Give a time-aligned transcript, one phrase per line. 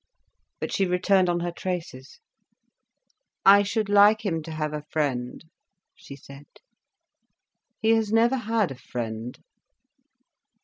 [0.59, 2.21] But she returned on her traces.
[3.45, 5.45] "I should like him to have a friend,"
[5.93, 6.47] she said.
[7.83, 9.37] "He has never had a friend."